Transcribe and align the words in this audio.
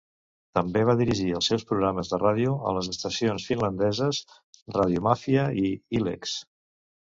També 0.59 0.81
va 0.89 0.93
dirigir 1.01 1.27
els 1.39 1.49
seus 1.51 1.65
programes 1.71 2.09
de 2.13 2.19
ràdio 2.23 2.53
a 2.69 2.73
les 2.77 2.89
estacions 2.93 3.45
finlandeses 3.51 4.23
"Radiomafia" 4.79 5.45
i 5.67 5.71
"YleX". 6.01 6.35